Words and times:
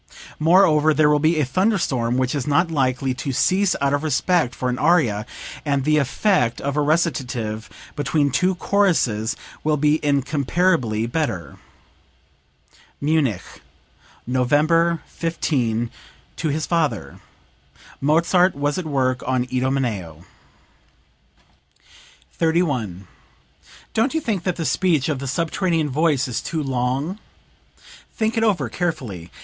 Moreover 0.39 0.95
there 0.95 1.11
will 1.11 1.19
be 1.19 1.39
a 1.39 1.45
thunder 1.45 1.77
storm 1.77 2.17
which 2.17 2.33
is 2.33 2.47
not 2.47 2.71
likely 2.71 3.13
to 3.13 3.31
cease 3.31 3.75
out 3.79 3.93
of 3.93 4.01
respect 4.01 4.55
for 4.55 4.67
an 4.67 4.79
aria, 4.79 5.27
and 5.63 5.83
the 5.83 5.97
effect 5.99 6.59
of 6.59 6.75
a 6.75 6.81
recitative 6.81 7.69
between 7.95 8.31
two 8.31 8.55
choruses 8.55 9.35
will 9.63 9.77
be 9.77 10.03
incomparably 10.03 11.05
better." 11.05 11.59
(Munich, 12.99 13.43
November 14.25 15.03
15, 15.05 15.91
to 16.35 16.49
his 16.49 16.65
father. 16.65 17.19
Mozart 18.01 18.55
was 18.55 18.79
at 18.79 18.85
work 18.85 19.21
on 19.27 19.45
"Idomeneo.") 19.53 20.25
31. 22.33 23.05
"Don't 23.93 24.15
you 24.15 24.19
think 24.19 24.45
that 24.45 24.55
the 24.55 24.65
speech 24.65 25.09
of 25.09 25.19
the 25.19 25.27
subterranean 25.27 25.89
voice 25.91 26.27
is 26.27 26.41
too 26.41 26.63
long? 26.63 27.19
Think 28.15 28.35
it 28.35 28.43
over, 28.43 28.67
carefully. 28.67 29.29